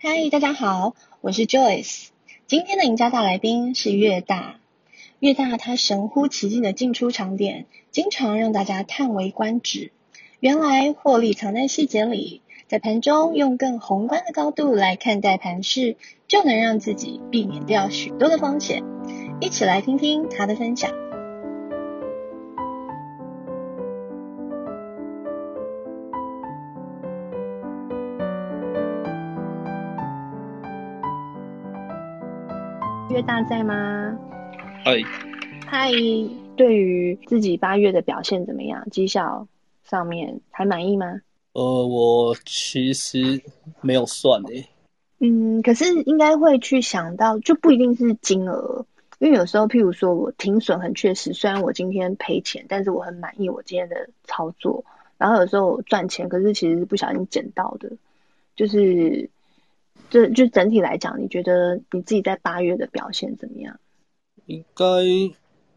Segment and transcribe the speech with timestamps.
[0.00, 2.10] 嗨，大家好，我是 Joyce。
[2.46, 4.60] 今天的赢家大来宾是越大。
[5.18, 9.90] 越大他神乎其技的进出场点，经常让大家叹为观止。
[10.38, 15.96] 原来获利藏在细节里，在盘中用更宏观的高度来看待盘势，
[16.28, 18.84] 就能让自己避免掉许多的风险。
[19.40, 21.07] 一起来听听他的分享。
[33.18, 34.16] 越大在吗？
[34.84, 35.02] 嗨，
[35.66, 35.90] 嗨，
[36.56, 38.88] 对于自己八月的表现怎么样？
[38.90, 39.48] 绩效
[39.82, 41.20] 上面还满意吗？
[41.52, 43.42] 呃，我其实
[43.80, 44.68] 没有算诶。
[45.18, 48.86] 嗯，可是应该会去想到，就不一定是金额，
[49.18, 54.84] 因为有时候，譬如说我停损很确实，虽然我今天赔钱，但是我很满意我今天的操作。
[55.16, 57.90] 然后有时候我赚钱，可是其实是不小心捡到的，
[58.54, 59.28] 就是。
[60.10, 63.78] 就就整体来讲，你觉得你自己在八月的表现怎么样？
[64.46, 64.84] 应该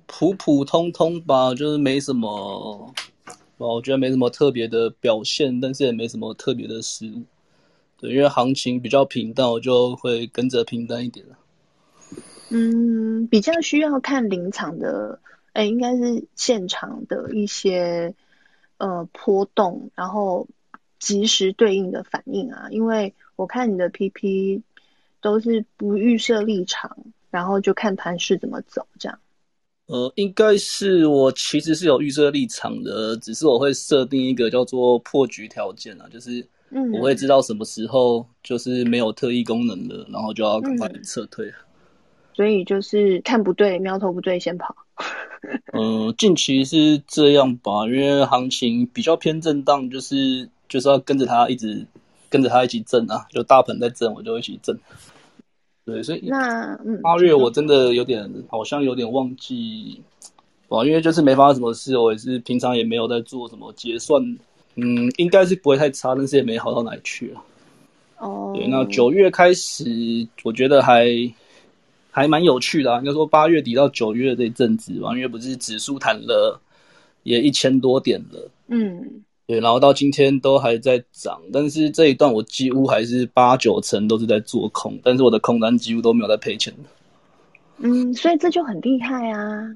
[0.05, 2.93] 普普通通吧，就是没什么，
[3.57, 7.23] 我觉得没什么特别的表现，但是也没什么特别的失误。
[7.97, 11.37] 对，因为行情比较平淡，我就会跟着平淡一点了。
[12.49, 15.19] 嗯，比较需要看临场的，
[15.51, 18.15] 哎，应该是现场的一些
[18.77, 20.47] 呃波动，然后
[20.99, 23.13] 及时对应的反应啊，因为。
[23.41, 24.61] 我看你的 PP
[25.19, 26.95] 都是不预设立场，
[27.31, 29.17] 然后就看盘势怎么走，这样。
[29.87, 36.47] 呃，应该是我其实是有预设立场的，只是我会设定一个叫做破局条件啊，就是
[36.93, 41.47] 我会知道什么时候就是没有特异功能了，然后就要赶快撤退。
[41.47, 41.53] 嗯。
[42.35, 44.75] 所以就是看不对，苗头不对，先跑。
[45.73, 51.87] 嗯、 呃，近期是这样吧，因为行情比较偏震荡，就是就是要跟着它一直。
[52.31, 54.75] 跟着他一起震啊，就大盆在震，我就一起震。
[55.83, 60.01] 对，所以那八月我真的有点，好像有点忘记，
[60.69, 64.23] 哇，因为就是没发生什么事，我也是平常也没有在做什么结算，
[64.75, 67.43] 嗯，应该是不会太差，但是也没好到哪里去啊。
[68.19, 69.83] 哦，对，那九月开始，
[70.43, 71.09] 我觉得还
[72.11, 72.99] 还蛮有趣的啊。
[72.99, 76.61] 应该说八月底到九月这一阵子吧，因为不是指数弹了
[77.23, 79.23] 也一千多点了，嗯。
[79.51, 86.73] 对，然后到今天都还在涨，但是这一段我几乎还是八九成都是在做空，但是我的空单几乎都没有在赔钱。
[87.79, 89.75] 嗯，所以这就很厉害啊。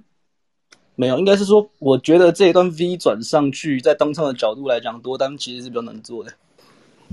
[0.96, 6.32] 没有，应该是说，我觉得这一段 V 转上去，在当仓的角度来讲，多单其实是比较难做的。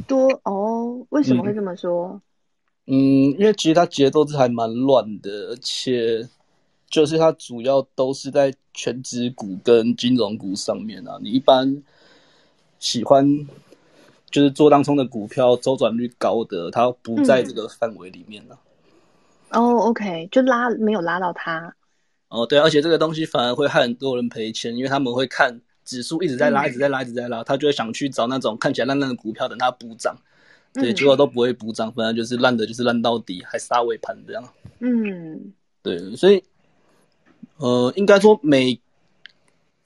[0.07, 1.05] 多哦？
[1.09, 2.21] 为什么会这么说？
[2.87, 6.29] 嗯，嗯，因为其实它节奏是还蛮乱的，而且
[6.89, 11.83] 就是它主要都是在权值股跟金融股上面啊，你一般。
[12.83, 13.25] 喜欢
[14.29, 18.59] 就是做当冲的股票，周转率高的，它不在这个范围里面了。
[19.51, 21.73] 哦、嗯 oh,，OK，就拉没有拉到它。
[22.27, 30.17] 哦，对，而且这个东西反而会害很多人赔钱，因为他们会看指数一直在拉，嗯、一直在拉，一直在拉，他就会想去找那种看起来烂烂的股票，等它补涨。
[30.75, 34.43] 对，结果都不会补涨，反正就是烂的，就是烂到底，还杀尾盘这样。
[34.81, 35.53] 嗯，
[35.85, 36.43] 对，所以
[37.59, 38.81] 呃，应该说美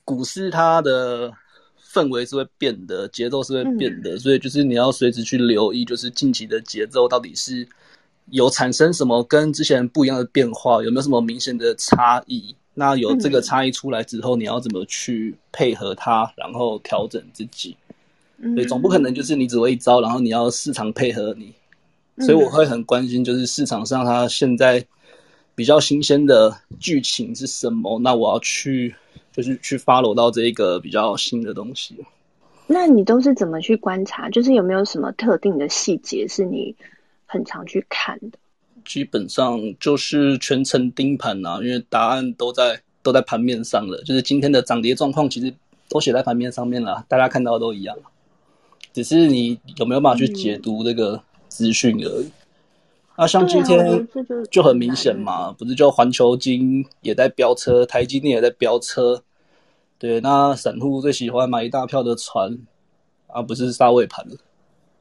[0.02, 1.30] 股市它的。
[1.96, 7.66] 氛围是会变的，节奏是会变的，嗯，所以就是你要随时去留意，就是近期的节奏到底是
[8.30, 12.54] 有产生什么跟之前不一样的变化，有没有什么明显的差异？
[12.74, 17.74] 那有这个差异出来之后，你要怎么去配合它，然后调整自己？
[18.54, 21.54] 所以总不可能就是你只会一招，然后你要市场配合你。
[22.18, 24.84] 所以我会很关心，就是市场上它现在
[25.54, 27.98] 比较新鲜的剧情是什么？
[28.00, 28.94] 那我要去。
[29.36, 31.94] 就是去 follow 到这一个比较新的东西。
[32.66, 34.30] 那你都是怎么去观察？
[34.30, 36.74] 就是有没有什么特定的细节是你
[37.26, 38.38] 很常去看的？
[38.84, 44.02] 基本上就是全程盯盘啊，因为答案都在都在盘面上了。
[44.04, 45.52] 就是今天的涨跌状况其实
[45.90, 47.94] 都写在盘面上面了，大家看到的都一样。
[48.94, 52.24] 只是你有没有办法去解读这个资讯而已。
[52.24, 52.32] 嗯
[53.16, 54.06] 啊，像今天
[54.50, 59.22] 就很明显嘛，不是就环球金也在飙车，台积电也在飙车，
[59.98, 62.58] 对，那散户最喜欢买一大票的船，
[63.28, 64.22] 而、啊、不是杀尾盘。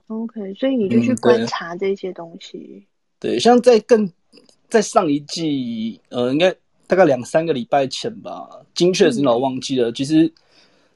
[0.07, 2.57] OK，所以你就去观察这些东西。
[2.57, 2.83] 嗯、
[3.19, 4.09] 对，对，像在更
[4.69, 6.55] 在上一季，呃，应该
[6.87, 10.31] 大概两三个礼拜前吧，精确是我忘记了、嗯，其实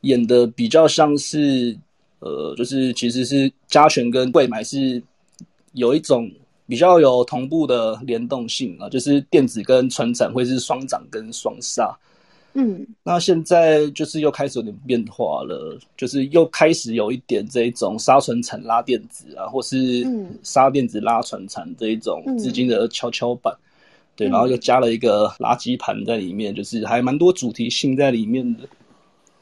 [0.01, 1.77] 演的比较像是，
[2.19, 5.04] 呃，就是其实是加权跟柜买是
[5.74, 6.31] 有一种。
[6.69, 11.98] 比较有同步的联动性啊，就是电子跟传产会是双涨跟双杀，
[12.54, 20.06] 嗯，那现在就是又开始有点变化了，就是又开始有一点这一种杀传产拉电子啊，或是
[20.44, 23.66] 杀电子拉传产这一种资金的跷跷板，嗯、
[24.16, 28.60] 对，然后又加了一个垃圾盘在里面，就是还蛮多主题性在里面的。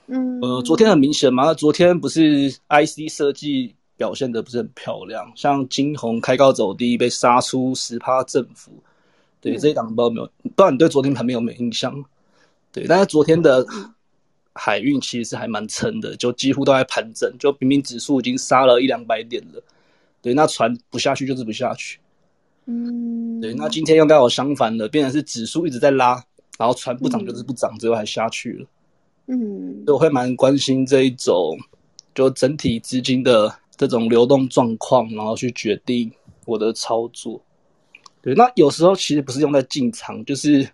[0.09, 8.71] 嗯，呃，昨天很明显嘛，昨天不是 IC 设计表现得不是很漂亮，像金红开高走低被杀出十趴振幅，
[9.41, 12.05] 对，嗯、这一档不知道有没有，不知道你对昨天盘面有没有印象？
[12.71, 13.65] 对，但是昨天的
[14.53, 19.63] 海运其实是还蛮撑的，就几乎都在盘整，就明明指数已经杀了一两百点了，
[20.21, 21.99] 对，那船不下去就是不下去，
[22.65, 26.23] 嗯，对，那今天又刚好相反了，变成是指数一直在拉，
[26.59, 28.65] 然后船不涨就是不涨，最后还下去了，
[29.27, 31.57] 嗯，所以我会蛮关心这一种，
[32.13, 36.11] 就整体资金的这种流动状况，然后去决定
[36.45, 37.41] 我的操作，
[38.21, 40.67] 对，那有时候其实不是用在进场，就是。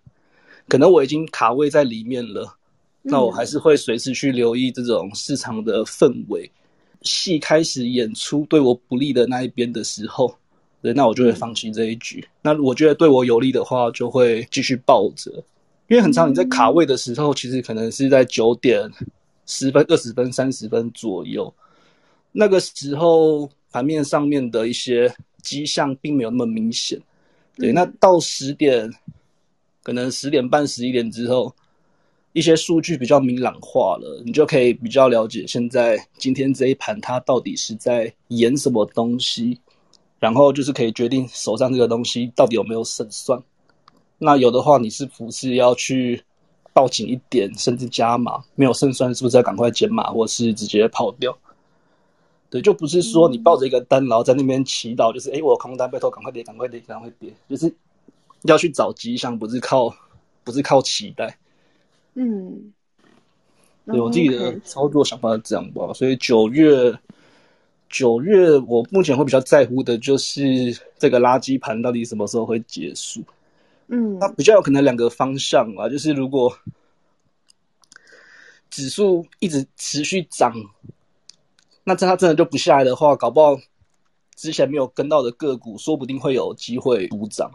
[0.69, 2.55] 可能我已经卡位在里面了，
[3.01, 6.49] 那我还是会随时去留意这种市场的氛围。
[7.01, 10.33] 戏开始演出对我不利的那一边的时候，
[10.81, 12.25] 对，那我就会放弃这一局。
[12.41, 15.29] 那我觉得对我有利的话，就会继续抱着。
[15.89, 18.89] 因为很常你在卡位的时候，其实可能是在九点
[19.45, 21.53] 十分、二十分、三十分左右，
[22.33, 26.99] 那个时候盘面上面的一些迹象并没有那么明显。
[27.55, 28.91] 对，那到十点。
[29.85, 31.53] 可能十点半、十一点之后，
[32.31, 39.59] 一些数据比较明朗化了，你就可以比较了解现在今天这一盘它到底是在演什么东西，
[40.21, 43.37] 然后就是可以决定手上这个东西到底有没有胜算。
[44.17, 46.23] 那有的话，你是不是要去
[46.71, 48.41] 抱紧一点，甚至加码？
[48.55, 51.37] 没有胜算，是不是要赶快减码，或是直接跑掉？
[52.53, 57.73] 对，就不是说你抱着一个单，然后在那边祈祷，就是哎，我空单被偷，赶快跌，赶快跌，赶快跌，就是。
[58.45, 59.87] 要去找吉祥，不是靠，
[60.43, 61.33] 不是靠期待。
[62.13, 62.73] 嗯，
[63.85, 65.93] 对我自己的操作想法是这样吧。
[65.93, 66.93] 所以九月，
[67.89, 73.23] 九月我目前会比较在乎的就是这个垃圾盘到底什么时候会结束。
[73.87, 76.53] 嗯，那比较有可能两个方向啊，就是如果
[78.69, 80.53] 指数一直持续涨，
[81.83, 83.59] 那这它真的就不下来的话，搞不好
[84.35, 87.51] 之前没有跟到的个股，说不定会有机会补涨。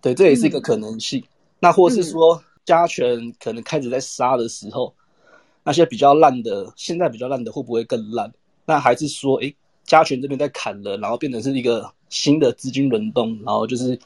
[0.00, 1.20] 对，这也是一个可能性。
[1.20, 1.28] 嗯、
[1.60, 8.32] 那或是说，加权可能开始在杀的时候，嗯、那些比较烂的，现在比较烂的会不会更烂？
[8.64, 9.54] 那还是说，诶，
[9.84, 13.98] 加权这边在砍了，然后变成是一个新的资金轮动，然后就是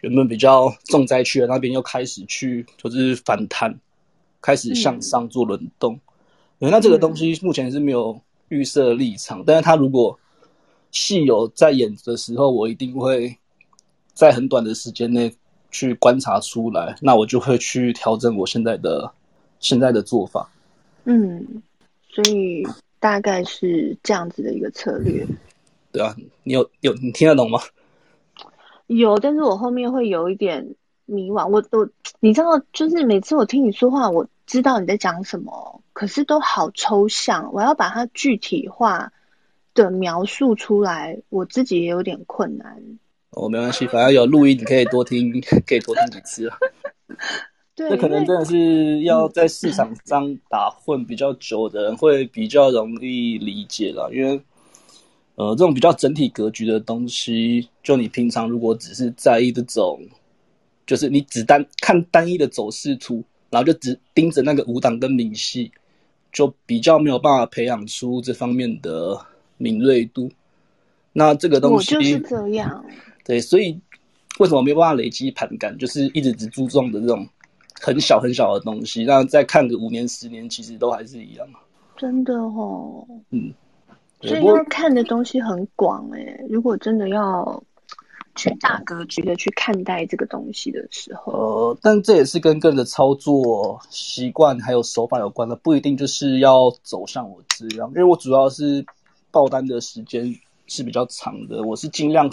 [0.00, 3.78] 原本比较重灾区的那边又开始去就是反弹，
[4.42, 6.00] 开始向上做轮动。
[6.58, 10.16] 嗯、那这个东西目前是没有预设立场，嗯、但是他如果
[10.92, 13.34] 戏有在演的时候，我一定会。
[14.12, 15.34] 在很短的时间内
[15.70, 19.10] 去观察出来，那我就会去调整我现在的
[19.60, 20.46] 现在的做法。
[21.04, 21.62] 嗯，
[22.10, 22.62] 所以
[22.98, 25.26] 大概是这样子的一个策略。
[25.90, 27.58] 对啊，你有有你听得懂吗？
[28.88, 30.74] 有，但是我后面会有一点
[31.10, 31.48] 迷惘。
[31.48, 31.88] 我我
[32.20, 39.12] 你知道，就是每次我听你说话，我知道你在讲什么，可是都好抽象，我要把它具体化
[39.74, 42.82] 的描述出来，我自己也有点困难。
[43.30, 46.56] 哦，没关系，反正有录音，你可以多听，可以多听几次啊。
[47.76, 54.40] 对，这可能真的是要在市场上打混比较久的人会比较容易理解了，因为
[55.36, 59.98] 呃，这种比较整体格局的东西，就你平常如果只是在意这种，
[60.90, 65.70] 就是你只单看单一的走势图，然后就只盯着那个五档跟明细，
[66.32, 69.16] 就比较没有办法培养出这方面的
[69.56, 70.28] 敏锐度。
[71.12, 72.84] 那这个东西我就是这样。
[73.24, 73.80] 对，所以
[74.40, 75.78] 为什么没有办法累积盘感？
[75.78, 77.24] 就是一直只注重的这种
[77.80, 81.46] 很小很小的东西，那再看个五年、十年，其实都还是一样。
[81.96, 83.54] 真的哦，嗯，
[84.22, 86.40] 所以要看的东西很广哎。
[86.48, 87.62] 如果真的要
[88.36, 98.84] 去大格局的去看待这个东西的时候，呃，但这也是跟个人的操作习惯还有手法有关的，不一定就是要走向我这样，因为我主要是
[99.30, 100.34] 爆单的时间
[100.66, 102.30] 是比较长的，我是尽量。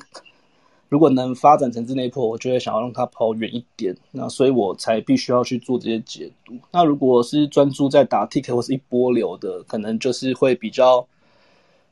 [0.90, 6.54] 如果能发展成日内破，我就会想要让它跑远一点，那所以我才必须要去做这些解读。
[6.72, 11.06] 那如果是专注在打 tick 或是一波流的，可能就是会比较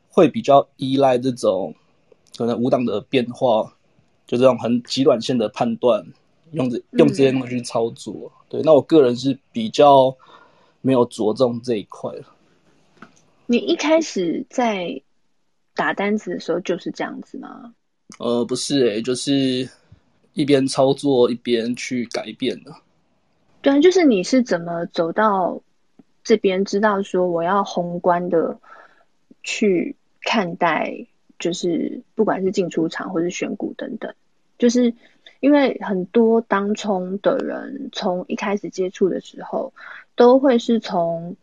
[0.10, 1.76] 会比较依赖这种
[2.38, 3.75] 可能五档的变化，
[4.28, 6.06] 就这种很极短线的判断，
[6.52, 8.14] 用这用这些东西去操作。
[8.14, 10.16] 嗯、对，那我个人是比较
[10.82, 12.12] 没有着重这一块。
[13.48, 15.02] 你一开始在
[15.76, 17.74] 打单子的时候就是这样子吗？
[18.20, 19.70] 呃，不是诶、欸，就是
[20.34, 22.74] 一边操作一边去改变的。
[23.62, 25.62] 对啊，就是你是怎么走到
[26.24, 28.58] 这边，知道说我要宏观的
[29.44, 31.06] 去看待，
[31.40, 34.14] 就是不管是进出场或是选股等等，
[34.58, 34.94] 就是
[35.40, 39.74] 因为很多当冲的人从一开始接触的时候，
[40.16, 41.36] 都会是从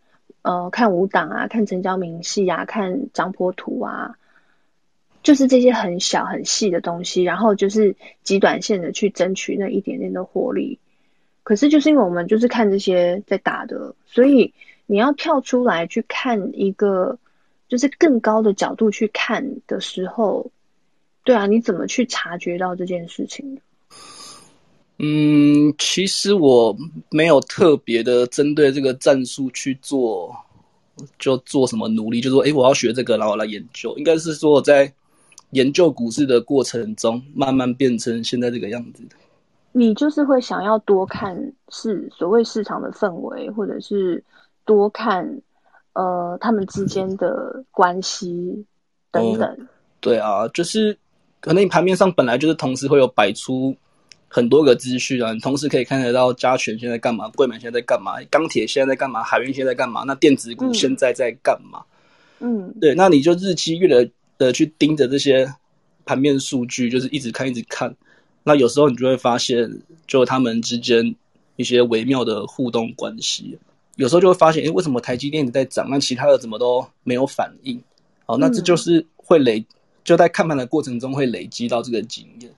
[0.42, 4.16] 呃看五档啊，看成交明细啊，看涨波图啊。
[5.22, 7.94] 就是这些很小很细的东西，然后就是
[8.24, 10.80] 极短线的去争取那一点点的获利。
[11.44, 14.52] 可是就是因为我们就是看这些在打的，所以
[14.86, 17.20] 你要跳出来去看一个
[17.72, 20.50] 就是更高的角度去看的时候，
[21.24, 23.62] 对啊，你怎么去察觉到这件事情？
[24.98, 26.76] 嗯，其实我
[27.08, 30.36] 没有特别的针对这个战术去做，
[31.18, 33.96] 就做什么努力，就说诶，我要学这个，然后来研究。
[33.96, 34.92] 应该是说我在。
[35.52, 39.16] 研究股市的过程中，慢慢变成现在这个样子的。
[39.72, 44.24] 你就是会想要多看是所谓市场的氛围，或者是
[44.64, 45.42] 多看
[45.94, 48.64] 呃他们之间的关系
[49.10, 49.48] 等等。
[49.58, 49.68] 嗯。
[50.00, 50.98] 对啊，就是
[51.40, 53.76] 可能你盘面上本来就是同时会有摆出
[54.28, 61.84] 很多个资讯啊，你同时可以看得到加权现在干嘛，柜买现在在干嘛，钢铁现在在干嘛，海运现在在干嘛，那电子股现在在干嘛？
[62.40, 64.10] 嗯，对，那你就日积月累。
[64.38, 65.54] 的去盯着这些
[66.04, 67.94] 盘面数据，就是一直看，一直看。
[68.42, 71.14] 那有时候你就会发现，就他们之间
[71.54, 73.56] 一些微妙的互动关系。
[74.02, 77.80] 有时候就会发现，诶，为什么台积电一直在涨，那其他的怎么都没有反应？
[78.26, 79.64] 好，那这就是会累，
[80.02, 82.50] 就在看盘的过程中会累积到这个经验。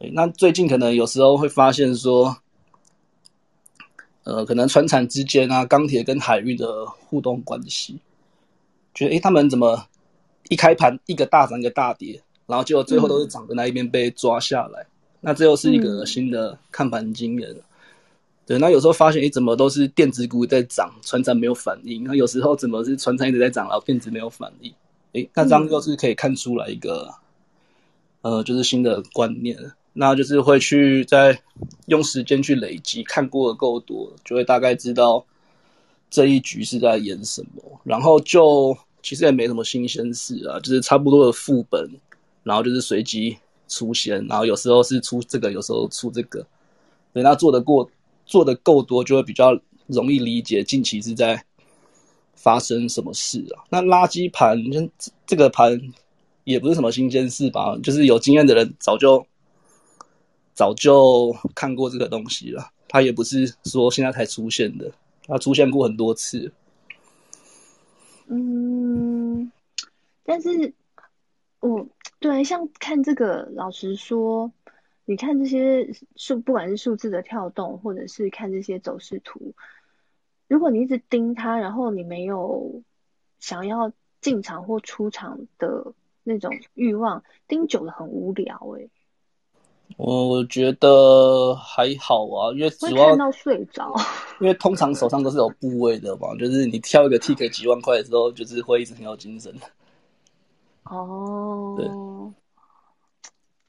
[0.00, 2.36] 诶，那最近可能有时候会发现说，
[4.24, 8.00] 呃，可能船产之间啊，钢铁跟海运的互动关系，
[8.92, 9.86] 觉得诶，他们怎么？
[10.48, 14.90] 一开盘一个大涨一个大跌，然后结果最后都是涨的那一边被抓下来，嗯、
[15.20, 17.48] 那这又是一个新的看盘经验。
[17.50, 17.62] 嗯、
[18.50, 24.74] 对，那有时候发现，诶，怎么都是电子股在涨，船长没有反应；那有时候怎么是船长一直在涨，然后电子没有反应？
[25.12, 27.14] 诶，那这样就是可以看出来一个，
[28.22, 29.56] 嗯、呃，就是新的观念。
[29.92, 31.40] 那就是会去在
[31.86, 35.24] 用时间去累积，看过的够多，就会大概知道
[36.10, 38.76] 这一局是在演什么，然后就。
[39.00, 41.88] 其实也没什么新鲜事啊，就是差不多的副本，
[42.42, 46.44] 然后就是随机出现，然后有时候是出这个，有时候出这个。
[47.12, 47.90] 等他做得过，
[48.30, 51.44] 做的够多，就会比较容易理解近期是在
[52.34, 53.66] 发生什么事啊。
[53.68, 55.78] 那垃圾盘，这这个盘
[56.44, 57.76] 也不是什么新鲜事吧？
[57.82, 59.26] 就是有经验的人早就
[60.54, 64.92] 早就看过这个东西了，它也不是说现在才出现的，
[65.26, 66.52] 它出现过很多次。
[68.28, 69.50] 嗯，
[70.24, 70.72] 但是
[71.58, 71.84] 我
[72.20, 74.52] 对像看这个，老实说，
[75.10, 79.54] 你看这些数，不管是数字的跳动，或者是看这些走势图，
[80.46, 82.80] 如果你一直盯它，然后你没有
[83.40, 83.90] 想要
[84.20, 88.88] 进场或出场的那种欲望，盯久了很无聊诶。
[89.96, 93.92] 我我觉得还好啊，因为主要看到睡着。
[94.40, 99.52] 因为通常手上都是有部位的嘛，就是你挑一个 tick 几万块的时候，就是会一直很有精神。
[100.84, 101.88] 哦，对。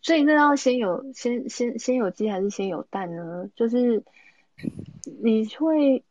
[0.02, 3.50] 所以那要先有先先先有鸡还是先有蛋呢？
[3.56, 4.04] 就是
[5.22, 6.04] 你会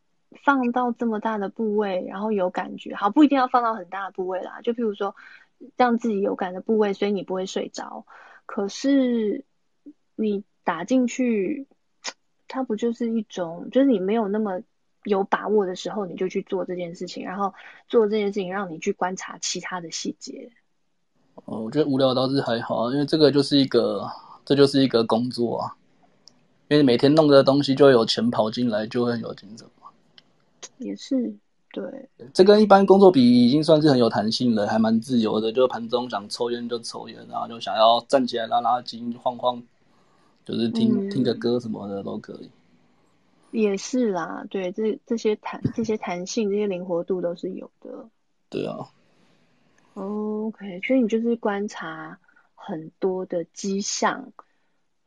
[0.43, 4.61] 放到这么大的部位，然后有感觉，好，不一定要放到很大的部位啦。
[4.61, 5.15] 就譬如说
[5.75, 8.05] 让自己有感的部位，所以你不会睡着。
[8.45, 9.45] 可是。
[10.17, 11.65] 你打进去，
[12.47, 14.61] 它不就是一种，就是你没有那么
[15.03, 17.55] 有把握的时候，你就去做这件事情，然后
[17.87, 20.51] 做这件事情让你去观察其他的细节。
[21.45, 24.09] 哦，我觉得无聊倒是还好啊，因为这个就是一个，
[24.45, 25.75] 这就是一个工作啊，
[26.69, 29.87] 因为你每天弄这个东西，就会有钱跑进来，就会很有精神嘛。
[30.77, 31.33] 也是。
[31.73, 35.51] 对，这跟一般工作比，已经算是很有弹性了，还蛮自由的。
[35.53, 39.63] 就盘中想抽烟就抽烟，然后就想要站起来拉拉筋、晃晃。
[40.43, 42.49] 就是听、嗯、听个歌什么的都可以，
[43.51, 47.89] 也是啦，对，这这些弹这些弹性、这些灵活度都是有的。
[48.49, 48.89] 对啊。
[49.93, 52.17] OK，所以你就是观察
[52.55, 54.31] 很多的迹象。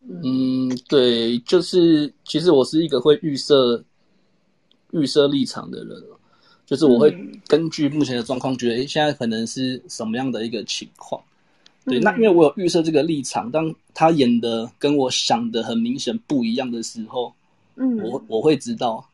[0.06, 0.20] 嗯，
[0.68, 3.82] 嗯对，就是其实我是一个会预设
[4.90, 6.02] 预设立场的人，
[6.66, 7.10] 就是我会
[7.46, 11.22] 根据目前的状况，觉得诶现在可能是什么样的一个情况。
[11.86, 17.32] 对，那因为我有预设这个立场，当他演的跟我想的很明显不一样的时候，
[17.76, 19.06] 嗯，我我会知道。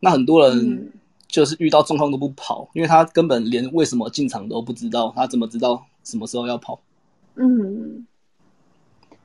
[0.00, 0.92] 那很多人
[1.32, 6.78] 就是遇到状况都不跑，因为他根本连为什么进场都不知道，他怎么知道什么时候要跑？
[7.34, 8.06] 嗯，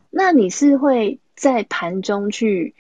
[0.09, 2.73] 那你是会在盘中去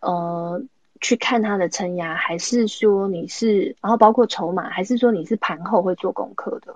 [0.00, 0.60] 呃
[1.02, 6.74] 去看他的撑压，还是说你是，然后包括筹码，还是说你是盘后会做功课的？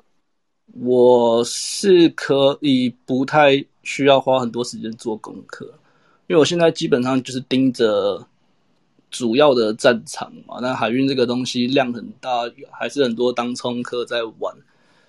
[0.80, 5.64] 我是可以不太需要花很多时间做功课，
[6.26, 8.26] 因为我现在基本上就是盯着
[9.14, 10.59] 主要的战场嘛。
[10.61, 12.30] 那海运这个东西量很大，
[12.73, 14.52] 还是很多当冲客在玩。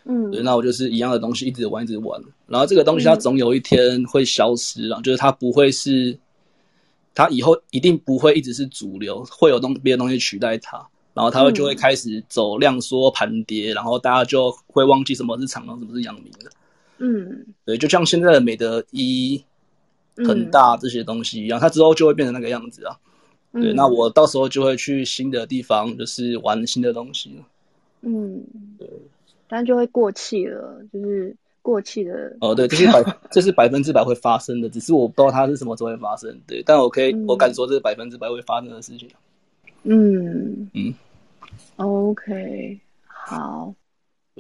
[0.05, 6.15] 嗯，对，那我就是一样的东西一直玩一直玩，然后这个东西它总有一天会消失啊，嗯、就是它不会是，
[7.15, 10.77] 它以后一定不会一直是主流，会有东别的东西取代它。
[11.15, 16.51] 然后它会就会开始走量缩盘跌，嗯、然后大家就会忘记什么是长荣，什么是阳明的。
[16.97, 19.41] 嗯，对，就像现在的美德一
[20.17, 22.95] 很大这些东西一样，嗯、它之后就会变成那个样子啊。
[23.55, 27.31] 嗯、对，那我到时候就会去新的地方，就是玩新的东西。
[28.01, 28.43] 嗯，
[28.77, 28.87] 对，
[29.47, 32.35] 但就会过气了，就是过气的。
[32.41, 36.37] 哦，对，这是百 这是百分之百会发生的，只是我不知道它是什么时候会发生。
[36.45, 39.09] 对，但我可以，嗯、我敢说这是百分之百会发生的事情。
[39.83, 40.93] 嗯嗯。
[41.77, 43.73] OK，好。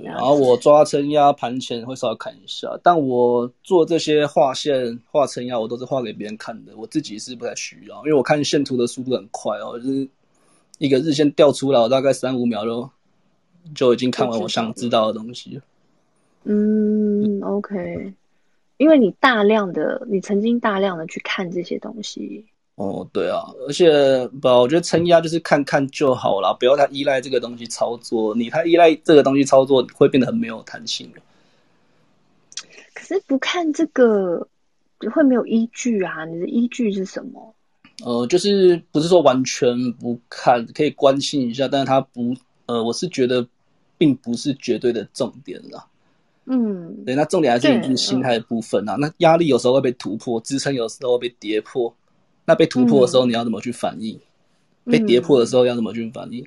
[0.03, 10.07] 然后我抓撑压盘前会稍微看一下，但我做这些画线、画撑压，我都是画给别人看的，我自己是不太需要，因为我看线图的速度很快哦，就是
[10.79, 12.89] 一个日线掉出来，我大概三五秒就
[13.73, 15.61] 就已经看完我想知道的东西了。
[16.43, 18.13] 嗯，OK，
[18.77, 22.45] 因为你大量的，你曾经大量的去看这些东西。
[22.75, 28.35] 哦，对啊，而且不，我觉得撑压就是看看就好了，不要太依赖这个东西操作。
[28.35, 31.09] 你太依赖这个东西操作，会变得很没有弹性。
[32.93, 34.45] 可是不看这个
[35.13, 36.25] 会没有依据啊？
[36.25, 37.55] 你的依据是什么？
[38.03, 43.47] 呃，就是不是说完全不看，可以关心一下，但是它不，呃，我是觉得
[43.97, 45.85] 并不是绝对的重点啦。
[46.43, 48.95] 嗯，对，那重点还是你心态的部分啊。
[48.95, 51.95] 嗯、那压力有时候会被突破，支撑有时候会被跌破。
[52.45, 54.19] 那被突破的时候，你要怎么去反应？
[54.85, 56.45] 嗯、被跌破的时候要怎么去反应？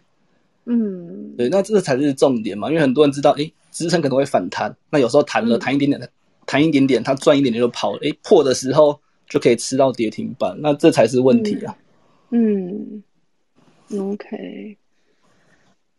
[0.65, 2.69] 嗯，对，那这才是重点嘛。
[2.69, 6.09] 因为很多人知道，诶，支撑可能会反弹，那有时候弹了，弹一点点，
[6.47, 7.99] 弹一点点，它赚一点点就跑了。
[8.01, 11.77] 诶，破的时候就可以吃到跌停板，那这才是问题啊。
[12.31, 13.03] 嗯，
[13.91, 14.77] 嗯，OK，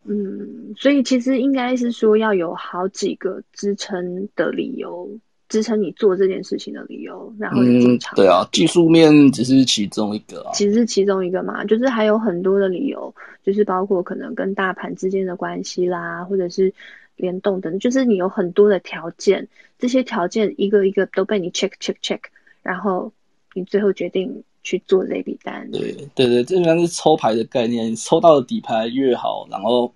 [0.04, 5.18] 嗯，所以其实应该是说要有好几个支撑的理由。
[5.50, 8.14] 支撑你做这件事情的理由，然后进场。
[8.14, 13.12] 嗯，对啊，技术面只是其中一个啊，其实是其中一个嘛，就是还有很多的理由，
[13.44, 16.72] 就是包括可能跟大盘之间的关系啦，或者是
[17.16, 22.20] 联动等，就是你有很多的条件，这些条件一个一个都被你 check check check，
[22.62, 23.12] 然后
[23.52, 25.68] 你最后决定去做这笔单。
[25.72, 29.92] 对对对，这应该是抽牌的概念，抽到的底牌越好，然后。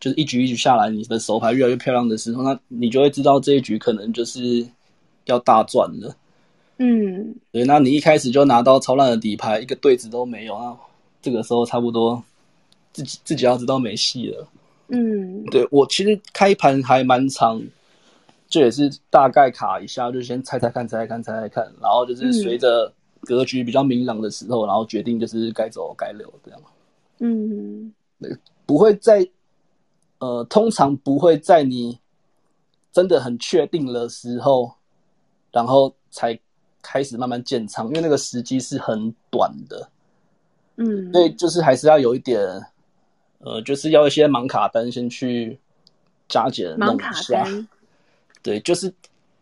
[0.00, 4.66] 就是一局一局下来，你的手牌越来越漂亮的时候，那你就会知道这一局可能就是
[5.26, 6.16] 要大赚了。
[6.78, 10.76] 嗯，对，那你一开始就拿到超烂的底牌，一个对子都没有，那
[11.22, 12.22] 这个时候差不多
[12.92, 14.48] 自己自己要知道没戏了。
[14.88, 17.62] 嗯，对，我其实开盘还蛮长，
[18.48, 26.60] 这也是大概卡一下，就先猜猜看，猜猜看，猜猜看，然后就是随着格局比较明朗的时候，然后决定就是该走该留这样。
[27.20, 29.28] 嗯，对，不会在。
[30.20, 31.98] 呃，通常不会在你
[32.92, 34.72] 真的很确定的时候，
[35.54, 36.38] 然后才
[36.82, 39.88] 开始慢慢建仓，因为那个时机是很短的。
[40.76, 42.40] 嗯，所以就是还是要有一点，
[43.38, 45.56] 呃，就是要一些盲卡单先去
[46.28, 47.44] 加减弄一下。
[47.44, 47.68] 盲卡单。
[48.42, 48.92] 对，就是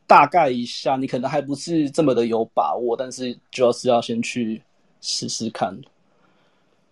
[0.06, 4.62] 大概一下，你可能还不是这么的有把握，但是主要是要先去
[5.00, 5.76] 试试看。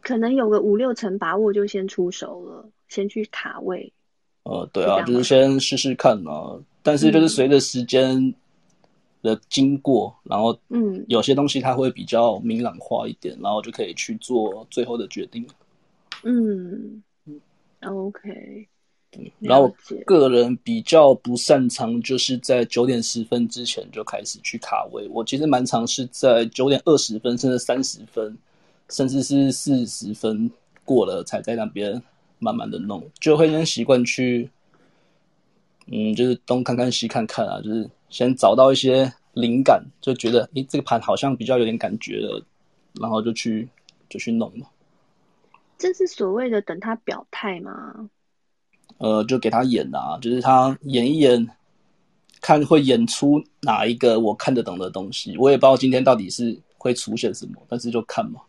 [0.01, 2.67] 可能有个五六成把握就先出手了。
[2.89, 3.93] 先去卡位，
[4.43, 6.59] 呃，对啊，就是先试试看嘛。
[6.83, 8.35] 但是就是随着时间
[9.23, 15.47] 的经过，嗯、然后嗯，有些东西它会比较明朗化一点，然后就可以去做最后的决定。
[16.23, 17.03] 嗯
[17.83, 18.69] ，OK。
[19.41, 19.75] 然后
[20.07, 25.09] 个人比较不擅长，就是在九点十分之前就开始去卡位。
[25.09, 28.37] 我其实蛮尝试在九点二十分，甚至三十分，
[28.89, 30.51] 甚至是四十分
[30.85, 32.03] 过了才在那边。
[32.43, 34.49] 慢慢的弄，就会先习惯去，
[35.93, 42.41] 嗯，就是东看看西看看啊，就是先找到一些灵感，就觉得，诶，这个盘好像比较有点感觉了，
[43.01, 43.69] 然后就去
[44.09, 44.67] 就去弄嘛。
[45.77, 48.09] 这是所谓的等他表态吗？
[48.99, 51.49] 呃，就给他演啊，就是他演一演，
[52.41, 55.37] 看会演出哪一个我看得懂的东西。
[55.39, 58.41] 我也不知道今天到底是会出现什么，但是就看嘛。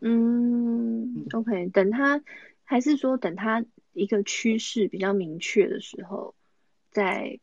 [0.00, 2.20] 嗯，OK，等他。
[2.64, 3.60] 还是说等它
[3.92, 6.34] 一个趋势比较明确的时候，
[6.92, 7.38] 再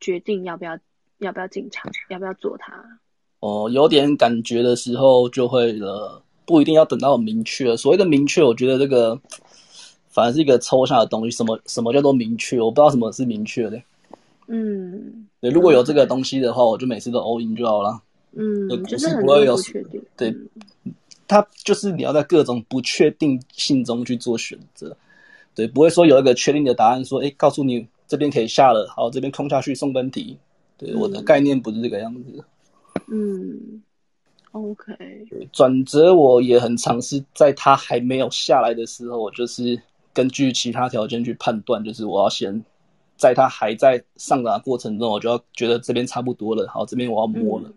[0.00, 0.78] 决定要不要
[1.18, 3.00] 要不要进场，要不要做它。
[3.40, 7.76] 哦，有点感觉的时候就会了，不一定要等到明确。
[7.76, 9.20] 所谓的明确，我觉得这个
[10.08, 11.36] 反而是一个抽象的东西。
[11.36, 12.60] 什么什么叫做明确？
[12.60, 13.80] 我不知道什么是明确的。
[14.48, 18.00] 嗯，对，如果有这个东西的话，我就每次都 all in 就好了。
[18.32, 20.02] 嗯，就是不会有确定。
[20.16, 20.34] 对，
[21.26, 24.96] 它就是你要在各种不确定性中去做选择。
[25.54, 30.38] 对，不会说有一个确定的答案，说，哎，告诉你这边可以下了，好，这边空下去送分题。
[30.76, 32.44] 对，我的概念不是这个样子。
[33.10, 33.82] 嗯
[34.52, 34.94] ，OK。
[35.52, 39.80] 转折我也很尝试，在它还没有下来的时候，我就是
[40.12, 42.64] 根据其他条件去判断，就是我要先
[43.16, 47.68] 在它还在上涨的过程中，我就要觉得这边差不多了，好，这边我要摸了。
[47.68, 47.74] 嗯，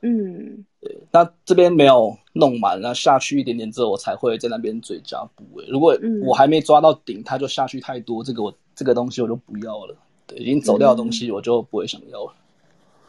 [0.00, 5.64] 对，那这边没有弄满，那下去一点点之后，我才会在那边追加部位。
[5.68, 9.94] 如果我还没抓到顶，它就下去太多，这个我这个东西我就不要了。
[10.26, 12.34] 对，已经走掉的东西我就不会想要了。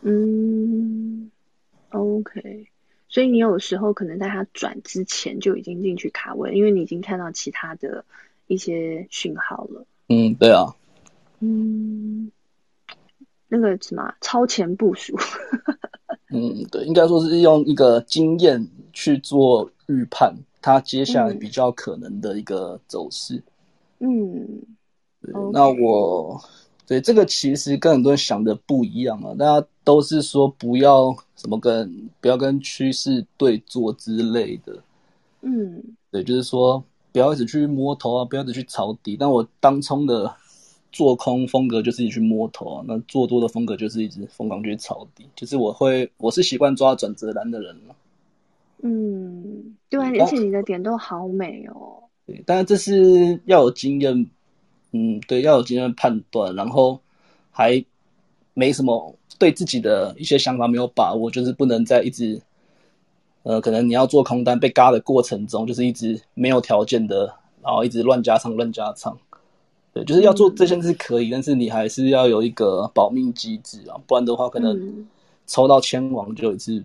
[0.01, 1.31] 嗯
[1.91, 2.67] ，OK。
[3.07, 8.03] 所以你有时候可能在它转之前就已经进去卡位，因为你已经看到其他的
[8.47, 9.85] 一些讯号了。
[10.09, 10.75] 嗯，对啊。
[11.39, 12.31] 嗯，
[13.47, 15.17] 那个什么超前部署。
[16.31, 23.43] 嗯，对，应该说是用一个经验去做预判，它接下来比较可能的一个走势。
[23.99, 24.61] 嗯，
[25.21, 26.41] 对.那我
[26.87, 34.81] 对这个其实跟很多人想的不一样啊，大家都是说不要什么跟不要跟趋势对做之类的。
[35.41, 39.17] 嗯，对，就是说不要一直去摸头啊，不要一直去抄底。
[39.17, 40.33] 但我当冲的。
[40.91, 45.25] 做空风格就是一直去摸头啊，那做多的风格就是一直疯狂去抄底。
[45.35, 47.95] 就是我会，我是习惯抓转折篮的人了。
[48.83, 52.03] 嗯，对啊，而且你的点都好美哦。
[52.25, 54.29] 对，但是这是要有经验，
[54.91, 56.99] 嗯，对，要有经验判断，然后
[57.51, 57.83] 还
[58.53, 62.41] 没什么对自己的一些想法没有把握，就是不能再一直，
[63.43, 69.17] 呃，可能你要做空单被嘎的过程中，就是一直没有条件的，然后一直乱加仓乱加仓。
[69.93, 75.05] 对，就是要做这些是可以，嗯，但是你还是要有一个保命机制啊，不然的话，可能
[75.47, 76.81] 抽到千王就一次，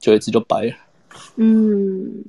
[0.00, 0.74] 就一次就白了。
[1.36, 2.24] 嗯，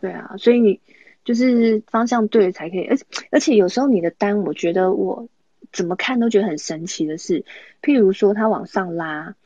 [0.00, 0.80] 对啊，所以你
[1.24, 5.28] 就是方向对了才可以，而且而且有时候你的单，我觉得我
[5.72, 7.44] 怎么看都觉得很神奇的是，
[7.82, 9.36] 譬如说它往上拉，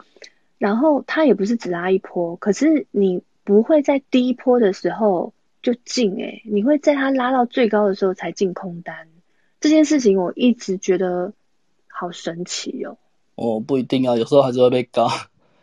[0.57, 9.09] 然后它也不是只拉一波，可是你不会在第一波的时候就进，诶，你会在它拉到最高的时候才进空单。
[9.65, 11.33] 这件事情我一直觉得
[11.89, 12.99] 好神奇哦。
[13.37, 15.09] 哦，不一定啊，有时候还是会被嘎。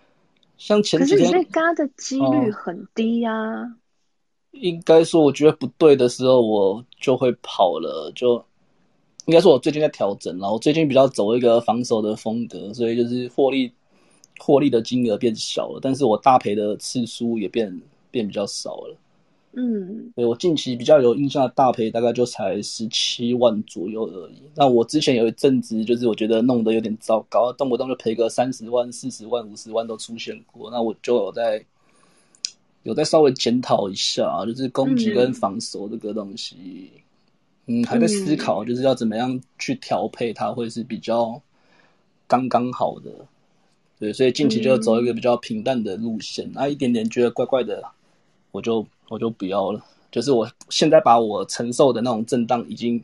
[0.57, 3.75] 像前几天，可是你被嘎的几率很低呀、啊哦。
[4.53, 8.11] 应该说，我觉得不对的时候，我就会跑了。
[8.15, 8.43] 就
[9.27, 13.71] 应该说，我最近在调整，然后我最近比较走一个防守的风格，所以就是获利
[14.39, 18.97] 获利的金额变小了，但是我大赔的次数也变变比较少了。
[19.53, 24.41] 嗯，对，我近期比较有印象的大赔大概就才十七万左右而已。
[24.55, 30.71] 那我之前有一阵子，就是我觉得弄得有点糟糕，动不动就赔个三十万、四十万、五十万都出现过。
[30.71, 31.65] 那我就有在
[32.83, 36.89] 有在稍微检讨一下，就是攻击跟防守这个东西，
[37.65, 41.41] 嗯，嗯，还在思考，就是要怎么样去调配它，会是比较
[42.25, 43.11] 刚刚好的。
[43.99, 47.83] 对，所以近期就走一个比较平淡的路线，那、嗯啊、一点点觉得怪怪的，
[48.51, 48.85] 我就。
[49.11, 53.03] 我就不要了，就是我现在把我承受的那种震荡已经，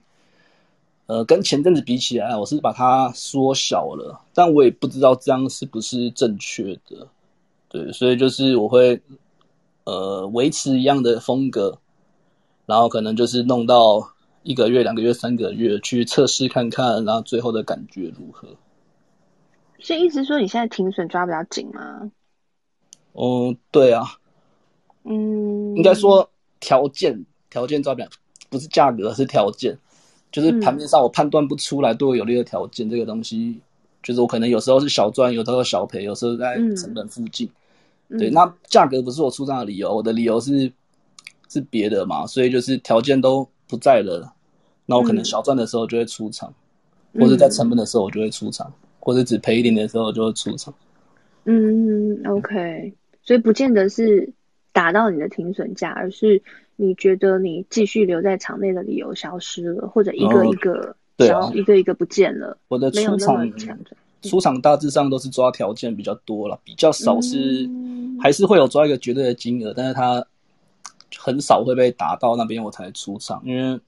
[1.08, 7.10] 呃，跟前阵子比起来，我是把它缩小了，但我也不知道这样是不是正确的，
[7.68, 9.02] 对，所以就是我会，
[9.84, 11.78] 呃，维持一样的风格，
[12.66, 18.48] 然后可能就是弄到一个月、两个月、三个月去测试看看，然后最后的感觉如何。
[19.82, 22.10] 所以意思说你现在停损抓比较紧吗？
[23.12, 24.06] 嗯，对啊。
[25.10, 28.06] 嗯，应该说条件条件照表
[28.50, 29.78] 不是价格，是条件，
[30.32, 33.58] 就是盘面上我判断不出来对我有利的条件，这个东西
[34.04, 37.50] 就是我可能有时候是小赚，有时候小赔，有时候在成本附近。
[38.10, 40.72] 嗯、对，那价格不是我出账的理由，我的理由是
[41.50, 44.34] 是别的嘛，所以就是条件都不在了，
[44.86, 46.54] 那我可能小赚的时候就会出场，
[47.14, 50.74] 嗯、或者在成本的时候我就会出场，或者只赔一点点的时候我就会出场。
[51.46, 52.94] 嗯，OK，
[53.24, 54.34] 所以不见得是。
[54.78, 56.40] 达到你的停损价，而是
[56.76, 62.56] 你觉得你继续留在场内的理由消失了，或者一个一个消、哦啊，一个一个不见了。
[62.68, 63.52] 我的出场
[64.22, 70.24] 出场大致上都是抓条件比较多了，比较少是、嗯、还是会有抓一个绝对的金额，但是它
[71.18, 73.80] 很少会被打到那边我才出场，因为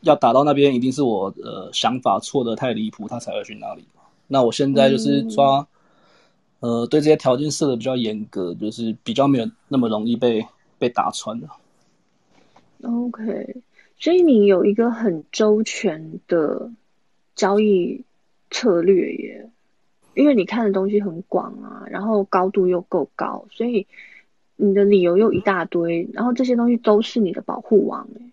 [0.00, 3.84] 要打到那边一定是我呃想法错的太离谱，他才会去那里。
[4.26, 5.64] 那我现在就是抓。
[6.60, 10.44] 呃，对这些条件设的比较严格，就是比较没有那么容易被
[10.78, 11.48] 被打穿的。
[12.82, 13.56] OK，
[13.98, 16.70] 所以你有一个很周全的
[17.34, 18.04] 交易
[18.50, 19.50] 策略耶，
[20.14, 23.86] 因为你看的东西很广啊，然后高度又够高，所以
[24.56, 28.30] 你的理由又一大堆，然后这些东西都是你的保护网耶。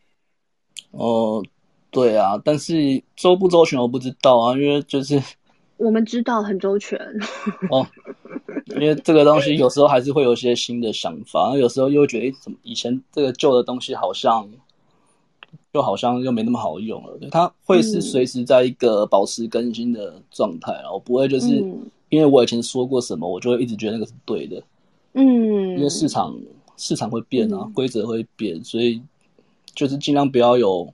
[0.91, 1.43] 哦，
[1.91, 5.21] 对啊，但是周不周全我不知道啊，因为就是
[5.77, 6.99] 我们知道很周全
[7.69, 7.85] 哦，
[8.67, 14.49] 因为这个东西有时候还是会有一些新的想法，有时候又觉得，诶，怎么以前这个旧的东西好像，
[15.73, 17.17] 就好像又没那么好用了。
[17.31, 21.47] 它会是随时在一个保持更新的状态，然后不会就是
[22.09, 24.63] 因为我以前说过什么，我就会一直觉得那个是对的。
[25.13, 25.23] 嗯，
[25.77, 26.37] 因为市场
[26.77, 29.01] 市场会变啊，规则会变，所以。
[29.75, 30.93] 就是尽量不要有，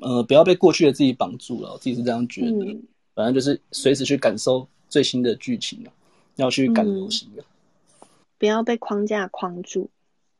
[0.00, 1.72] 呃，不要被过去的自己绑住了。
[1.72, 2.66] 我自己是这样觉得。
[2.66, 2.82] 嗯、
[3.14, 5.84] 反正就是随时去感受最新的剧情，
[6.36, 7.44] 要去赶流行的，
[8.38, 9.90] 不要被框架框住。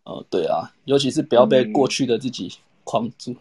[0.05, 2.53] 哦、呃，对啊，尤其是不要被过去的自己
[2.85, 3.35] 框住。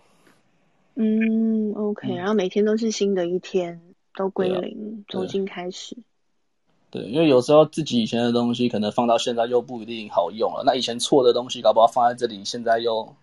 [0.96, 3.80] 嗯，OK，然后每天都是新的一天，
[4.16, 5.96] 都归零，重新开始。
[6.92, 13.16] 对，因为有时候自己以前的东西可能放到现在又不一定好用了，那以前错的东西搞不好放在这里，现在又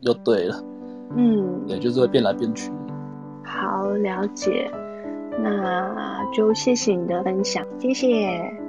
[0.00, 0.64] 又对了。
[1.14, 2.70] 嗯，对，就是会变来变去。
[3.44, 4.70] 好，了解，
[5.42, 8.59] 那就谢谢你的分享，谢谢。